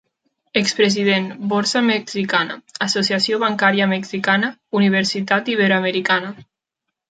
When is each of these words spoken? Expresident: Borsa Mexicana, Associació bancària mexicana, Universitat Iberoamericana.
Expresident: 0.61 1.27
Borsa 1.51 1.81
Mexicana, 1.89 2.57
Associació 2.87 3.41
bancària 3.45 3.89
mexicana, 3.93 4.51
Universitat 4.83 5.55
Iberoamericana. 5.57 6.37